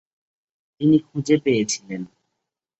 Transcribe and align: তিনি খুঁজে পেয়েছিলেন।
তিনি 0.81 0.97
খুঁজে 0.99 1.35
পেয়েছিলেন। 1.37 2.01